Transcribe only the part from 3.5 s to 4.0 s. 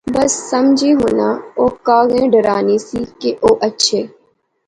اچھے